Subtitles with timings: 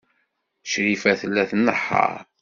[0.69, 2.13] Crifa tella tnehheṛ.